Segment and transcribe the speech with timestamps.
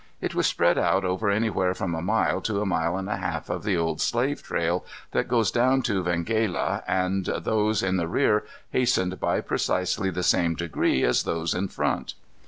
[0.19, 3.51] It was spread out over anywhere from a mile to a mile and a half
[3.51, 8.43] of the old slave trail that goes down to Venghela, and those in the rear
[8.71, 12.15] hastened by precisely the same degree as those in front.